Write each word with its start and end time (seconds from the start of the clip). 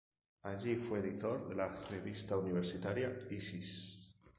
Allí 0.41 0.77
fue 0.77 0.97
editor 0.97 1.47
de 1.47 1.53
la 1.53 1.67
revista 1.91 2.35
universitaria 2.35 3.19
"Isis". 3.29 4.11